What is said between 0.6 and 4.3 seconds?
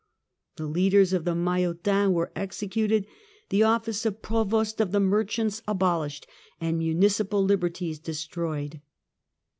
leaders of the Puuish Maillotins were executed, the office of